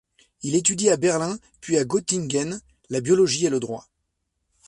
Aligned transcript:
Il 0.41 0.55
étudie 0.55 0.89
à 0.89 0.97
Berlin 0.97 1.37
puis 1.59 1.77
à 1.77 1.85
Göttingen 1.85 2.59
la 2.89 3.01
biologie 3.01 3.45
et 3.45 3.51
le 3.51 3.59
droit. 3.59 3.85